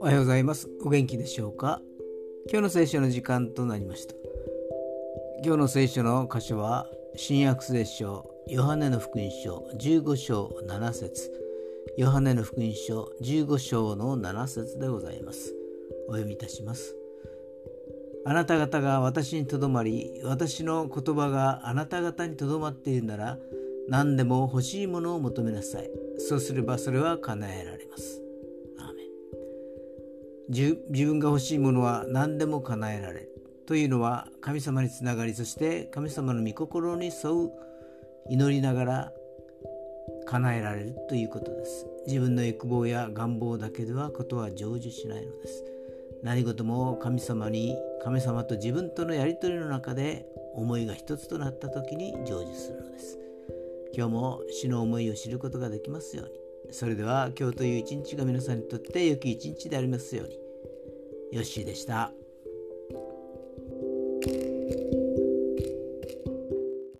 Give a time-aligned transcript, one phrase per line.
[0.00, 0.68] おはようございます。
[0.84, 1.82] お元気でしょうか？
[2.48, 4.14] 今日の聖書の時間となりました。
[5.42, 11.32] 今日の聖書の箇所は新約聖書ヨハネの福音書15章7節。
[11.96, 15.52] ヨハネの福音書15章の7節でございます。
[16.08, 16.94] お読みいたします。
[18.28, 23.38] あなた方が私にとどまり私の言葉があなた方にとどまっているなら
[23.88, 25.88] 何でも欲しいものを求めなさい。
[26.18, 28.20] そうすればそれは叶えられます。
[30.48, 33.30] 自分が欲しいものは何でも叶えられる
[33.64, 37.52] というのは神様につながりそして神様の御心に沿う
[38.28, 39.12] 祈りながら
[40.26, 41.86] 叶えられるということです。
[42.08, 45.64] 自分の欲望や願望だけではことは成就しないのです。
[46.24, 53.18] 何事も神様に神様と自分とのやり取りの中で思いが一つとなった時に成就するのです
[53.92, 60.46] 今日も死の思いを知ることができますようにそれでは今日という一日が皆さんにとって良き一日でありますように。
[61.32, 62.25] よッしーでした。